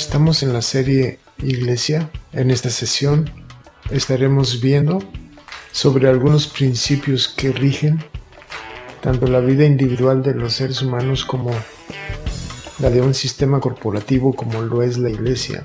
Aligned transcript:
Estamos 0.00 0.42
en 0.42 0.54
la 0.54 0.62
serie 0.62 1.18
Iglesia. 1.42 2.10
En 2.32 2.50
esta 2.50 2.70
sesión 2.70 3.30
estaremos 3.90 4.62
viendo 4.62 4.98
sobre 5.72 6.08
algunos 6.08 6.46
principios 6.48 7.28
que 7.28 7.52
rigen 7.52 8.02
tanto 9.02 9.26
la 9.26 9.40
vida 9.40 9.66
individual 9.66 10.22
de 10.22 10.34
los 10.34 10.54
seres 10.54 10.80
humanos 10.80 11.26
como 11.26 11.50
la 12.78 12.88
de 12.88 13.02
un 13.02 13.12
sistema 13.12 13.60
corporativo 13.60 14.32
como 14.32 14.62
lo 14.62 14.82
es 14.82 14.96
la 14.96 15.10
Iglesia. 15.10 15.64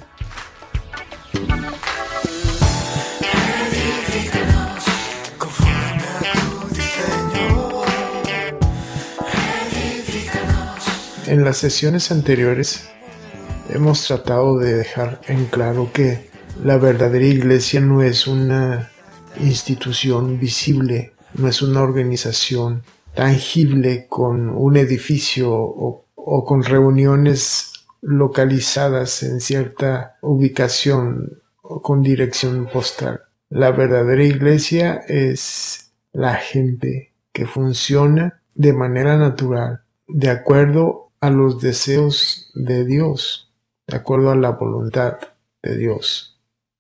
En 11.26 11.46
las 11.46 11.58
sesiones 11.58 12.12
anteriores 12.12 12.90
hemos 13.76 14.08
tratado 14.08 14.58
de 14.58 14.74
dejar 14.74 15.22
en 15.28 15.46
claro 15.46 15.92
que 15.94 16.30
la 16.64 16.78
verdadera 16.78 17.26
iglesia 17.26 17.82
no 17.82 18.02
es 18.02 18.26
una 18.26 18.90
institución 19.40 20.40
visible, 20.40 21.14
no 21.34 21.50
es 21.50 21.62
una 21.62 21.82
organización 21.82 22.84
tangible 23.14 24.08
con 24.08 24.50
un 24.50 24.78
edificio 24.78 25.52
o, 25.54 26.06
con 26.46 26.64
reuniones 26.64 27.74
localizadas 28.02 29.24
en 29.24 29.42
cierta 29.42 30.16
ubicación 30.22 31.42
o 31.62 31.82
con 31.82 32.02
dirección 32.02 32.68
postal. 32.72 33.22
La 33.50 33.72
verdadera 33.72 34.24
iglesia 34.24 35.04
es 35.08 35.92
la 36.14 36.36
gente 36.36 37.14
que 37.34 37.46
funciona 37.46 38.42
de 38.54 38.72
manera 38.72 39.18
natural, 39.18 39.82
de 40.08 40.30
acuerdo 40.30 41.12
a 41.20 41.30
los 41.30 41.60
deseos 41.60 42.52
de 42.56 42.86
Dios 42.86 43.45
de 43.88 43.98
acuerdo 43.98 44.32
a 44.32 44.36
la 44.36 44.52
voluntad 44.52 45.18
de 45.62 45.78
Dios. 45.78 46.40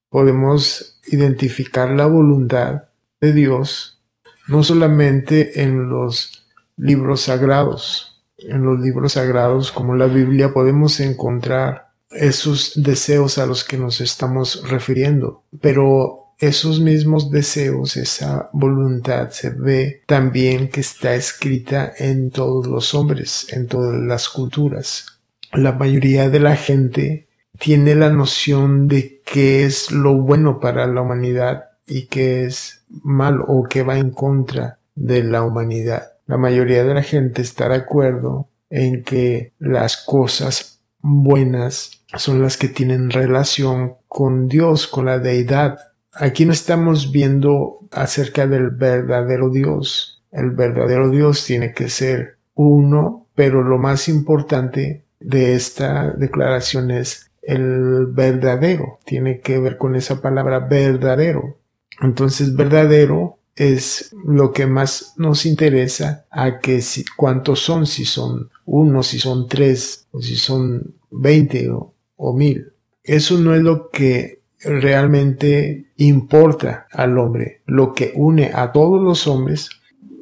Podemos 0.10 1.00
identificar 1.08 1.90
la 1.92 2.06
voluntad 2.06 2.84
de 3.20 3.34
Dios 3.34 4.02
no 4.48 4.64
solamente 4.64 5.62
en 5.64 5.90
los 5.90 6.46
libros 6.78 7.22
sagrados. 7.22 8.24
En 8.38 8.64
los 8.64 8.80
libros 8.80 9.14
sagrados 9.14 9.72
como 9.72 9.96
la 9.96 10.08
Biblia 10.08 10.54
podemos 10.54 11.00
encontrar 11.00 11.94
esos 12.12 12.74
deseos 12.76 13.38
a 13.38 13.46
los 13.46 13.64
que 13.64 13.78
nos 13.78 14.02
estamos 14.02 14.70
refiriendo, 14.70 15.44
pero 15.62 16.34
esos 16.38 16.80
mismos 16.82 17.32
deseos, 17.32 17.98
esa 17.98 18.50
voluntad 18.54 19.32
se 19.32 19.50
ve 19.50 20.04
también 20.06 20.70
que 20.70 20.82
está 20.82 21.16
escrita 21.16 21.94
en 21.98 22.30
todos 22.30 22.68
los 22.68 22.94
hombres, 22.94 23.48
en 23.52 23.68
todas 23.68 24.00
las 24.02 24.30
culturas 24.30 25.15
la 25.54 25.74
mayoría 25.74 26.30
de 26.30 26.40
la 26.40 26.56
gente 26.56 27.28
tiene 27.60 27.96
la 27.96 28.10
noción 28.10 28.88
de 28.88 29.22
qué 29.26 29.64
es 29.64 29.92
lo 29.92 30.16
bueno 30.16 30.60
para 30.60 30.88
la 30.88 31.02
humanidad 31.02 31.66
y 31.88 32.08
qué 32.08 32.46
es 32.46 32.84
malo 33.04 33.46
o 33.48 33.64
qué 33.64 33.84
va 33.84 33.98
en 33.98 34.12
contra 34.12 34.80
de 34.96 35.24
la 35.24 35.44
humanidad. 35.44 36.14
La 36.26 36.38
mayoría 36.38 36.84
de 36.84 36.94
la 36.94 37.04
gente 37.04 37.42
está 37.42 37.70
de 37.70 37.76
acuerdo 37.76 38.50
en 38.70 39.04
que 39.04 39.54
las 39.60 39.98
cosas 39.98 40.82
buenas 41.00 42.04
son 42.16 42.42
las 42.42 42.58
que 42.58 42.68
tienen 42.68 43.12
relación 43.12 43.96
con 44.08 44.48
Dios, 44.48 44.88
con 44.88 45.06
la 45.06 45.20
deidad. 45.20 45.78
Aquí 46.12 46.46
no 46.46 46.54
estamos 46.54 47.12
viendo 47.12 47.88
acerca 47.92 48.48
del 48.48 48.72
verdadero 48.72 49.50
Dios. 49.50 50.24
El 50.32 50.52
verdadero 50.52 51.10
Dios 51.10 51.46
tiene 51.46 51.74
que 51.74 51.90
ser 51.90 52.38
uno, 52.56 53.28
pero 53.36 53.64
lo 53.64 53.78
más 53.78 54.08
importante 54.08 55.05
de 55.20 55.56
esta 55.56 56.12
declaración 56.12 56.92
es 56.92 57.32
el 57.42 58.08
verdadero, 58.08 59.00
tiene 59.06 59.40
que 59.40 59.60
ver 59.60 59.78
con 59.78 59.96
esa 59.96 60.22
palabra 60.22 60.60
verdadero. 60.60 61.58
Entonces, 62.02 62.56
verdadero 62.56 63.38
es 63.56 64.14
lo 64.26 64.52
que 64.52 64.66
más 64.66 65.14
nos 65.18 65.46
interesa 65.46 66.26
a 66.30 66.60
que 66.60 66.82
si, 66.82 67.06
cuántos 67.16 67.60
son, 67.60 67.86
si 67.86 68.06
son 68.06 68.50
uno, 68.66 69.04
si 69.04 69.20
son 69.20 69.48
tres, 69.48 70.08
o 70.12 70.22
si 70.22 70.36
son 70.36 70.96
veinte 71.10 71.70
o, 71.70 71.94
o 72.18 72.34
mil. 72.34 72.74
Eso 73.04 73.38
no 73.38 73.56
es 73.56 73.62
lo 73.62 73.90
que 73.90 74.42
realmente 74.60 75.92
importa 75.98 76.88
al 76.92 77.18
hombre, 77.18 77.62
lo 77.66 77.94
que 77.94 78.12
une 78.16 78.52
a 78.54 78.72
todos 78.72 79.02
los 79.02 79.28
hombres, 79.28 79.70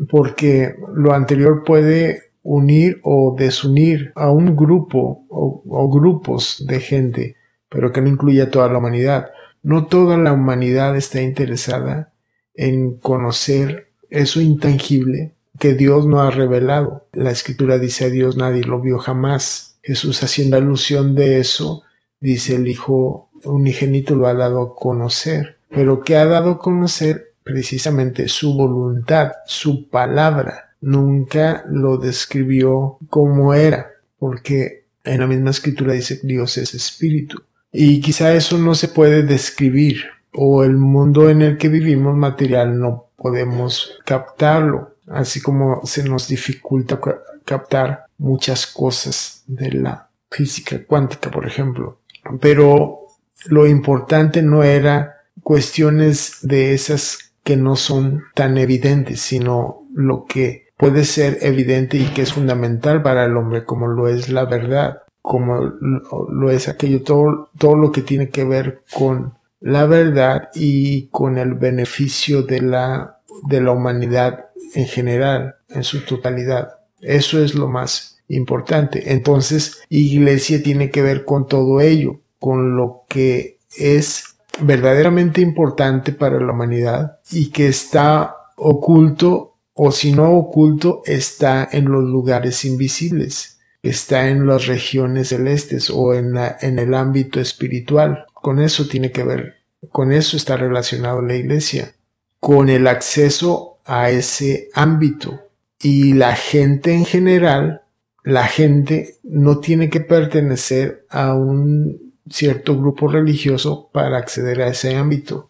porque 0.10 0.76
lo 0.94 1.14
anterior 1.14 1.64
puede 1.64 2.33
unir 2.44 3.00
o 3.04 3.36
desunir 3.38 4.12
a 4.16 4.30
un 4.30 4.56
grupo 4.56 5.26
o, 5.30 5.90
grupos 5.90 6.64
de 6.68 6.80
gente, 6.80 7.36
pero 7.70 7.92
que 7.92 8.02
no 8.02 8.10
incluye 8.10 8.42
a 8.42 8.52
toda 8.52 8.68
la 8.70 8.78
humanidad. 8.78 9.32
No 9.64 9.88
toda 9.88 10.18
la 10.18 10.34
humanidad 10.34 10.96
está 10.96 11.22
interesada 11.22 12.14
en 12.54 12.98
conocer 12.98 13.90
eso 14.10 14.42
intangible 14.42 15.34
que 15.58 15.74
Dios 15.74 16.06
no 16.06 16.22
ha 16.22 16.30
revelado. 16.30 17.08
La 17.14 17.32
escritura 17.32 17.80
dice 17.80 18.06
a 18.06 18.10
Dios 18.10 18.36
nadie 18.36 18.64
lo 18.64 18.82
vio 18.82 19.00
jamás. 19.00 19.80
Jesús 19.82 20.22
haciendo 20.24 20.58
alusión 20.58 21.16
de 21.16 21.40
eso, 21.40 21.84
dice 22.20 22.56
el 22.56 22.68
Hijo 22.68 23.30
unigénito 23.44 24.16
lo 24.16 24.28
ha 24.28 24.34
dado 24.34 24.62
a 24.62 24.76
conocer. 24.76 25.58
Pero 25.70 26.02
que 26.02 26.18
ha 26.18 26.26
dado 26.26 26.52
a 26.52 26.60
conocer 26.60 27.34
precisamente 27.44 28.28
su 28.28 28.54
voluntad, 28.56 29.32
su 29.46 29.90
palabra 29.90 30.73
nunca 30.84 31.64
lo 31.70 31.98
describió 31.98 32.98
como 33.10 33.54
era, 33.54 33.92
porque 34.20 34.86
en 35.04 35.22
la 35.22 35.28
misma 35.28 35.52
escritura 35.52 35.94
dice 35.94 36.20
Dios 36.22 36.58
es 36.58 36.74
espíritu. 36.74 37.42
Y 37.72 38.02
quizá 38.02 38.34
eso 38.34 38.58
no 38.58 38.76
se 38.76 38.90
puede 38.90 39.24
describir, 39.24 40.04
o 40.34 40.64
el 40.64 40.76
mundo 40.76 41.30
en 41.30 41.42
el 41.42 41.58
que 41.58 41.70
vivimos 41.70 42.16
material 42.16 42.78
no 42.78 43.08
podemos 43.16 43.98
captarlo, 44.06 44.96
así 45.08 45.42
como 45.42 45.86
se 45.86 46.04
nos 46.04 46.28
dificulta 46.28 47.00
captar 47.46 48.06
muchas 48.18 48.68
cosas 48.68 49.44
de 49.48 49.72
la 49.72 50.10
física 50.30 50.84
cuántica, 50.86 51.32
por 51.32 51.48
ejemplo. 51.48 52.00
Pero 52.42 53.08
lo 53.46 53.68
importante 53.68 54.42
no 54.42 54.64
era 54.64 55.22
cuestiones 55.42 56.40
de 56.42 56.74
esas 56.74 57.34
que 57.44 57.56
no 57.56 57.76
son 57.76 58.24
tan 58.36 58.58
evidentes, 58.58 59.22
sino 59.22 59.88
lo 59.94 60.26
que 60.26 60.63
puede 60.84 61.06
ser 61.06 61.38
evidente 61.42 61.98
y 61.98 62.08
que 62.08 62.24
es 62.24 62.34
fundamental 62.34 63.02
para 63.02 63.24
el 63.24 63.38
hombre, 63.38 63.64
como 63.64 63.88
lo 63.88 64.10
es 64.10 64.28
la 64.28 64.44
verdad, 64.44 65.04
como 65.22 65.62
lo 65.62 66.52
es 66.52 66.68
aquello, 66.68 67.04
todo, 67.04 67.50
todo 67.58 67.78
lo 67.78 67.94
que 67.94 68.02
tiene 68.02 68.28
que 68.28 68.44
ver 68.44 68.84
con 68.94 69.34
la 69.62 69.86
verdad 69.86 70.50
y 70.54 71.08
con 71.08 71.38
el 71.38 71.54
beneficio 71.54 72.44
de 72.44 72.62
la, 72.62 73.20
de 73.48 73.62
la 73.62 73.72
humanidad 73.72 74.48
en 74.74 74.86
general, 74.86 75.56
en 75.70 75.86
su 75.86 76.02
totalidad. 76.04 76.74
Eso 77.00 77.42
es 77.42 77.56
lo 77.56 77.70
más 77.70 78.22
importante. 78.28 79.14
Entonces, 79.14 79.82
iglesia 79.88 80.62
tiene 80.62 80.90
que 80.90 81.02
ver 81.02 81.24
con 81.24 81.48
todo 81.48 81.80
ello, 81.80 82.20
con 82.40 82.76
lo 82.76 83.06
que 83.08 83.60
es 83.78 84.36
verdaderamente 84.60 85.40
importante 85.40 86.12
para 86.12 86.42
la 86.42 86.52
humanidad 86.52 87.20
y 87.32 87.52
que 87.52 87.68
está 87.68 88.36
oculto 88.58 89.53
o 89.74 89.92
si 89.92 90.12
no 90.12 90.32
oculto, 90.32 91.02
está 91.06 91.68
en 91.72 91.86
los 91.86 92.04
lugares 92.04 92.64
invisibles, 92.64 93.60
está 93.82 94.30
en 94.30 94.46
las 94.46 94.68
regiones 94.68 95.30
celestes 95.30 95.90
o 95.90 96.14
en, 96.14 96.36
en 96.62 96.80
el 96.80 96.94
ámbito 96.94 97.40
espiritual. 97.40 98.26
Con 98.34 98.62
eso 98.62 98.88
tiene 98.88 99.12
que 99.12 99.24
ver, 99.24 99.56
con 99.92 100.12
eso 100.12 100.38
está 100.38 100.58
relacionado 100.58 101.22
la 101.22 101.36
iglesia, 101.36 101.96
con 102.40 102.70
el 102.70 102.88
acceso 102.88 103.80
a 103.86 104.10
ese 104.10 104.70
ámbito. 104.74 105.42
Y 105.80 106.14
la 106.14 106.36
gente 106.36 106.94
en 106.94 107.06
general, 107.06 107.82
la 108.24 108.46
gente 108.46 109.18
no 109.24 109.60
tiene 109.60 109.90
que 109.90 110.00
pertenecer 110.00 111.06
a 111.10 111.34
un 111.34 112.14
cierto 112.30 112.78
grupo 112.78 113.08
religioso 113.08 113.90
para 113.92 114.18
acceder 114.18 114.62
a 114.62 114.68
ese 114.68 114.96
ámbito. 114.96 115.50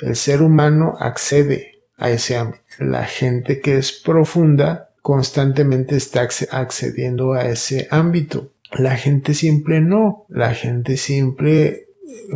El 0.00 0.16
ser 0.16 0.42
humano 0.42 0.94
accede 0.98 1.73
a 2.04 2.10
ese 2.10 2.36
ámbito. 2.36 2.62
La 2.78 3.04
gente 3.04 3.60
que 3.60 3.78
es 3.78 3.92
profunda 3.92 4.90
constantemente 5.00 5.96
está 5.96 6.28
accediendo 6.50 7.32
a 7.32 7.46
ese 7.46 7.88
ámbito. 7.90 8.52
La 8.72 8.96
gente 8.96 9.34
simple 9.34 9.80
no, 9.80 10.26
la 10.28 10.54
gente 10.54 10.96
simple 10.96 11.88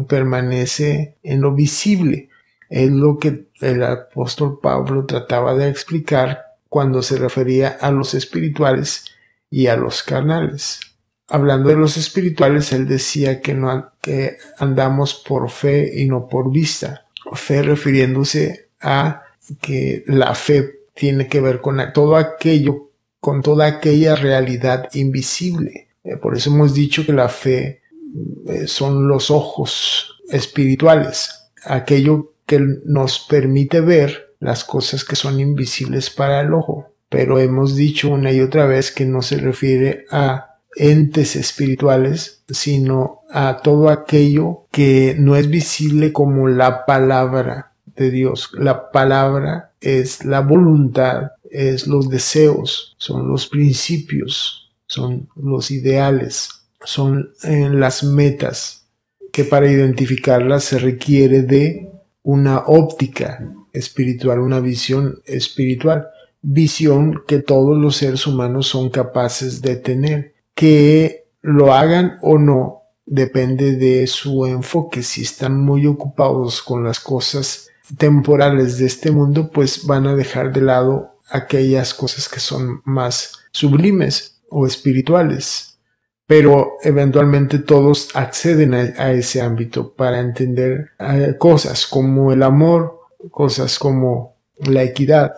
permanece 0.09 1.17
en 1.23 1.41
lo 1.41 1.55
visible. 1.55 2.29
Es 2.71 2.91
lo 2.91 3.19
que 3.19 3.49
el 3.61 3.83
apóstol 3.83 4.59
Pablo 4.63 5.05
trataba 5.05 5.55
de 5.55 5.69
explicar 5.69 6.45
cuando 6.69 7.03
se 7.03 7.17
refería 7.17 7.69
a 7.81 7.91
los 7.91 8.15
espirituales 8.15 9.05
y 9.51 9.67
a 9.67 9.77
los 9.77 10.03
carnales. 10.03 10.81
Hablando 11.27 11.69
de 11.69 11.77
los 11.77 11.97
espirituales, 11.97 12.73
él 12.73 12.87
decía 12.87 13.41
que, 13.41 13.55
no, 13.55 13.93
que 14.01 14.39
andamos 14.59 15.15
por 15.15 15.51
fe 15.51 16.01
y 16.01 16.07
no 16.07 16.27
por 16.29 16.51
vista. 16.51 17.07
Fe 17.35 17.63
refiriéndose 17.63 18.69
a 18.81 19.25
que 19.61 20.05
la 20.07 20.35
fe 20.35 20.81
tiene 20.95 21.29
que 21.29 21.41
ver 21.41 21.61
con 21.61 21.81
todo 21.95 22.17
aquello, 22.17 22.91
con 23.21 23.43
toda 23.43 23.67
aquella 23.67 24.17
realidad 24.17 24.89
invisible. 24.95 25.89
Eh, 26.05 26.17
por 26.17 26.37
eso 26.37 26.51
hemos 26.51 26.75
dicho 26.75 27.07
que 27.07 27.13
la 27.13 27.29
fe 27.29 27.83
eh, 28.47 28.67
son 28.67 29.07
los 29.09 29.31
ojos 29.31 30.21
espirituales, 30.29 31.51
aquello 31.65 32.33
que 32.47 32.61
nos 32.85 33.21
permite 33.21 33.81
ver 33.81 34.35
las 34.41 34.65
cosas 34.65 35.05
que 35.05 35.17
son 35.17 35.41
invisibles 35.41 36.11
para 36.11 36.41
el 36.41 36.53
ojo. 36.53 36.93
Pero 37.09 37.39
hemos 37.39 37.75
dicho 37.75 38.11
una 38.11 38.33
y 38.33 38.41
otra 38.41 38.67
vez 38.67 38.91
que 38.91 39.05
no 39.05 39.23
se 39.23 39.39
refiere 39.39 40.05
a 40.11 40.59
entes 40.77 41.37
espirituales, 41.37 42.43
sino 42.49 43.23
a 43.31 43.61
todo 43.63 43.89
aquello 43.89 44.67
que 44.71 45.17
no 45.19 45.37
es 45.37 45.49
visible 45.49 46.13
como 46.13 46.49
la 46.49 46.87
palabra 46.87 47.73
de 47.99 48.11
Dios. 48.11 48.51
La 48.55 48.91
palabra 48.91 49.73
es 49.81 50.25
la 50.25 50.41
voluntad, 50.41 51.33
es 51.51 51.87
los 51.87 52.09
deseos, 52.09 52.95
son 52.99 53.29
los 53.29 53.49
principios, 53.49 54.71
son 54.87 55.29
los 55.37 55.71
ideales, 55.71 56.49
son 56.85 57.33
eh, 57.43 57.69
las 57.71 58.05
metas 58.05 58.87
que 59.33 59.45
para 59.45 59.71
identificarlas 59.71 60.65
se 60.65 60.79
requiere 60.79 61.43
de 61.43 61.91
una 62.23 62.59
óptica 62.67 63.47
espiritual, 63.73 64.41
una 64.41 64.61
visión 64.61 65.21
espiritual, 65.25 66.09
visión 66.41 67.23
que 67.27 67.41
todos 67.41 67.77
los 67.77 67.97
seres 67.97 68.27
humanos 68.27 68.69
son 68.69 68.91
capaces 68.91 69.61
de 69.61 69.77
tener 69.77 70.35
que 70.55 71.29
lo 71.41 71.73
hagan 71.73 72.19
o 72.23 72.39
no 72.39 72.83
depende 73.07 73.77
de 73.77 74.07
su 74.07 74.47
enfoque. 74.47 75.03
Si 75.03 75.23
están 75.23 75.59
muy 75.61 75.87
ocupados 75.87 76.63
con 76.63 76.85
las 76.85 77.01
cosas 77.01 77.68
temporales 77.97 78.79
de 78.79 78.87
este 78.87 79.11
mundo, 79.11 79.51
pues 79.51 79.87
van 79.87 80.07
a 80.07 80.15
dejar 80.15 80.53
de 80.53 80.61
lado 80.61 81.19
aquellas 81.29 81.95
cosas 81.95 82.29
que 82.29 82.41
son 82.41 82.83
más 82.85 83.33
sublimes 83.51 84.41
o 84.51 84.67
espirituales. 84.67 85.79
Pero 86.27 86.75
eventualmente 86.83 87.59
todos 87.59 88.11
acceden 88.15 88.75
a, 88.75 89.13
ese 89.13 89.41
ámbito 89.41 89.95
para 89.95 90.21
entender 90.21 90.91
eh, 90.99 91.37
cosas 91.39 91.87
como 91.87 92.33
el 92.33 92.43
amor, 92.43 93.01
cosas 93.31 93.79
como 93.79 94.37
la 94.59 94.83
equidad. 94.83 95.33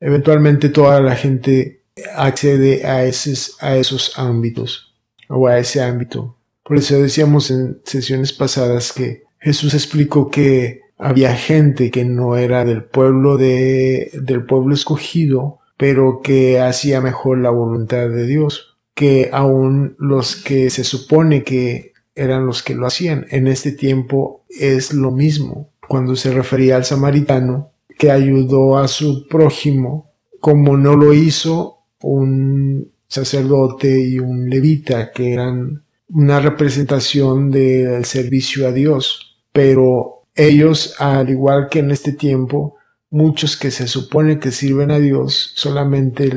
Eventualmente 0.00 0.68
toda 0.68 1.00
la 1.00 1.16
gente 1.16 1.84
accede 2.14 2.84
a 2.84 3.04
esos, 3.04 3.56
a 3.60 3.76
esos 3.76 4.18
ámbitos 4.18 4.94
o 5.28 5.46
a 5.46 5.58
ese 5.58 5.82
ámbito. 5.82 6.36
Por 6.62 6.76
eso 6.76 7.00
decíamos 7.00 7.50
en 7.50 7.80
sesiones 7.84 8.32
pasadas 8.32 8.92
que 8.92 9.24
Jesús 9.38 9.72
explicó 9.74 10.30
que 10.30 10.83
había 10.98 11.34
gente 11.34 11.90
que 11.90 12.04
no 12.04 12.36
era 12.36 12.64
del 12.64 12.84
pueblo 12.84 13.36
de, 13.36 14.10
del 14.22 14.44
pueblo 14.44 14.74
escogido, 14.74 15.58
pero 15.76 16.20
que 16.22 16.60
hacía 16.60 17.00
mejor 17.00 17.38
la 17.38 17.50
voluntad 17.50 18.08
de 18.08 18.26
Dios, 18.26 18.78
que 18.94 19.30
aún 19.32 19.96
los 19.98 20.36
que 20.36 20.70
se 20.70 20.84
supone 20.84 21.42
que 21.42 21.92
eran 22.14 22.46
los 22.46 22.62
que 22.62 22.74
lo 22.74 22.86
hacían. 22.86 23.26
En 23.30 23.48
este 23.48 23.72
tiempo 23.72 24.44
es 24.48 24.92
lo 24.92 25.10
mismo. 25.10 25.70
Cuando 25.88 26.16
se 26.16 26.32
refería 26.32 26.76
al 26.76 26.84
samaritano 26.84 27.72
que 27.98 28.10
ayudó 28.10 28.78
a 28.78 28.88
su 28.88 29.26
prójimo, 29.28 30.12
como 30.40 30.76
no 30.76 30.96
lo 30.96 31.12
hizo 31.12 31.78
un 32.00 32.92
sacerdote 33.08 34.00
y 34.00 34.18
un 34.18 34.48
levita 34.48 35.12
que 35.12 35.32
eran 35.32 35.84
una 36.08 36.40
representación 36.40 37.50
del 37.50 38.04
servicio 38.04 38.68
a 38.68 38.72
Dios, 38.72 39.38
pero 39.52 40.13
ellos, 40.34 40.94
al 40.98 41.30
igual 41.30 41.68
que 41.68 41.80
en 41.80 41.90
este 41.90 42.12
tiempo, 42.12 42.76
muchos 43.10 43.56
que 43.56 43.70
se 43.70 43.86
supone 43.86 44.38
que 44.38 44.50
sirven 44.50 44.90
a 44.90 44.98
Dios 44.98 45.52
solamente 45.54 46.32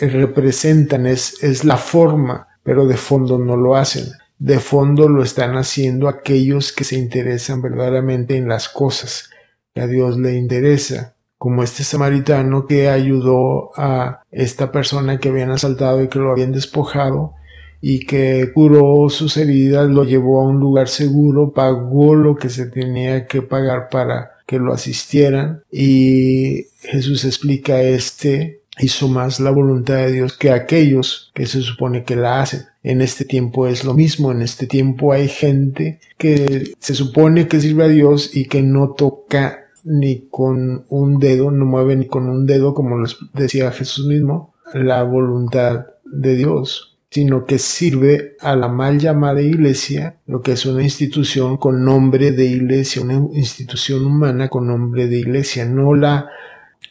representan, 0.00 1.06
es, 1.06 1.42
es 1.42 1.64
la 1.64 1.76
forma, 1.76 2.48
pero 2.62 2.86
de 2.86 2.96
fondo 2.96 3.38
no 3.38 3.56
lo 3.56 3.76
hacen. 3.76 4.04
De 4.38 4.60
fondo 4.60 5.08
lo 5.08 5.22
están 5.22 5.56
haciendo 5.56 6.08
aquellos 6.08 6.72
que 6.72 6.84
se 6.84 6.96
interesan 6.96 7.60
verdaderamente 7.60 8.36
en 8.36 8.48
las 8.48 8.68
cosas 8.68 9.30
que 9.74 9.80
a 9.80 9.86
Dios 9.86 10.18
le 10.18 10.36
interesa 10.36 11.14
como 11.38 11.62
este 11.62 11.84
samaritano 11.84 12.66
que 12.66 12.88
ayudó 12.88 13.70
a 13.76 14.22
esta 14.30 14.72
persona 14.72 15.18
que 15.18 15.28
habían 15.28 15.50
asaltado 15.50 16.02
y 16.02 16.08
que 16.08 16.18
lo 16.18 16.32
habían 16.32 16.52
despojado 16.52 17.34
y 17.80 18.00
que 18.00 18.50
curó 18.52 19.08
sus 19.08 19.36
heridas, 19.36 19.88
lo 19.88 20.04
llevó 20.04 20.40
a 20.40 20.48
un 20.48 20.58
lugar 20.58 20.88
seguro, 20.88 21.52
pagó 21.52 22.14
lo 22.14 22.36
que 22.36 22.48
se 22.48 22.66
tenía 22.66 23.26
que 23.26 23.42
pagar 23.42 23.88
para 23.90 24.32
que 24.46 24.58
lo 24.58 24.72
asistieran 24.72 25.62
y 25.70 26.66
Jesús 26.80 27.24
explica 27.24 27.82
este 27.82 28.58
hizo 28.80 29.08
más 29.08 29.40
la 29.40 29.50
voluntad 29.50 29.96
de 29.96 30.12
Dios 30.12 30.36
que 30.36 30.50
aquellos 30.50 31.30
que 31.34 31.46
se 31.46 31.60
supone 31.62 32.04
que 32.04 32.16
la 32.16 32.40
hacen. 32.40 32.62
En 32.82 33.02
este 33.02 33.24
tiempo 33.24 33.66
es 33.66 33.84
lo 33.84 33.94
mismo, 33.94 34.32
en 34.32 34.42
este 34.42 34.66
tiempo 34.66 35.12
hay 35.12 35.28
gente 35.28 36.00
que 36.16 36.72
se 36.78 36.94
supone 36.94 37.48
que 37.48 37.60
sirve 37.60 37.84
a 37.84 37.88
Dios 37.88 38.34
y 38.34 38.46
que 38.46 38.62
no 38.62 38.90
toca 38.90 39.66
ni 39.84 40.28
con 40.30 40.84
un 40.88 41.18
dedo, 41.18 41.50
no 41.50 41.64
mueve 41.64 41.96
ni 41.96 42.06
con 42.06 42.28
un 42.28 42.46
dedo, 42.46 42.74
como 42.74 42.98
les 42.98 43.16
decía 43.34 43.72
Jesús 43.72 44.06
mismo, 44.06 44.54
la 44.74 45.02
voluntad 45.02 45.86
de 46.04 46.36
Dios, 46.36 46.87
sino 47.10 47.46
que 47.46 47.58
sirve 47.58 48.36
a 48.40 48.54
la 48.54 48.68
mal 48.68 48.98
llamada 48.98 49.40
iglesia, 49.40 50.18
lo 50.26 50.42
que 50.42 50.52
es 50.52 50.66
una 50.66 50.82
institución 50.82 51.56
con 51.56 51.84
nombre 51.84 52.32
de 52.32 52.44
iglesia, 52.44 53.02
una 53.02 53.14
institución 53.32 54.04
humana 54.04 54.48
con 54.48 54.66
nombre 54.66 55.06
de 55.06 55.18
iglesia, 55.18 55.64
no 55.64 55.94
la, 55.94 56.28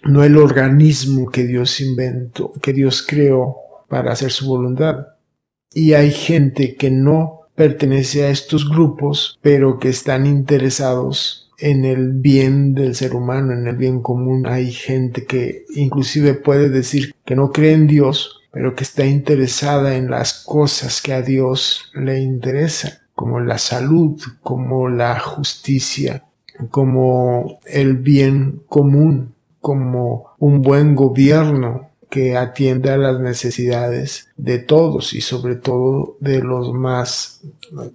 no 0.03 0.23
el 0.23 0.37
organismo 0.37 1.29
que 1.29 1.45
Dios 1.45 1.79
inventó, 1.81 2.51
que 2.61 2.73
Dios 2.73 3.05
creó 3.07 3.57
para 3.87 4.11
hacer 4.11 4.31
su 4.31 4.47
voluntad. 4.47 5.07
Y 5.71 5.93
hay 5.93 6.11
gente 6.11 6.75
que 6.75 6.89
no 6.89 7.41
pertenece 7.55 8.23
a 8.23 8.29
estos 8.29 8.69
grupos, 8.69 9.37
pero 9.41 9.79
que 9.79 9.89
están 9.89 10.25
interesados 10.25 11.51
en 11.59 11.85
el 11.85 12.13
bien 12.13 12.73
del 12.73 12.95
ser 12.95 13.15
humano, 13.15 13.53
en 13.53 13.67
el 13.67 13.75
bien 13.75 14.01
común. 14.01 14.45
Hay 14.47 14.71
gente 14.71 15.25
que 15.25 15.65
inclusive 15.75 16.33
puede 16.35 16.69
decir 16.69 17.15
que 17.25 17.35
no 17.35 17.51
cree 17.51 17.73
en 17.73 17.87
Dios, 17.87 18.41
pero 18.57 18.73
que 18.73 18.85
está 18.85 19.05
interesada 19.05 19.97
en 19.97 20.09
las 20.09 20.43
cosas 20.43 21.03
que 21.03 21.13
a 21.13 21.21
Dios 21.21 21.91
le 21.93 22.21
interesan, 22.21 22.93
como 23.13 23.39
la 23.39 23.59
salud, 23.59 24.19
como 24.41 24.89
la 24.89 25.19
justicia, 25.19 26.23
como 26.71 27.59
el 27.67 27.97
bien 27.97 28.63
común, 28.67 29.35
como 29.61 30.31
un 30.39 30.63
buen 30.63 30.95
gobierno 30.95 31.91
que 32.09 32.35
atienda 32.35 32.95
a 32.95 32.97
las 32.97 33.19
necesidades 33.19 34.29
de 34.37 34.57
todos 34.57 35.13
y 35.13 35.21
sobre 35.21 35.55
todo 35.55 36.17
de 36.19 36.41
los 36.41 36.73
más 36.73 37.41